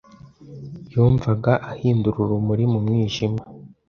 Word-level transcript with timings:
Yumvaga 0.91 1.53
ahindura 1.71 2.17
urumuri 2.23 2.63
mu 2.71 2.79
mwijima. 2.85 3.41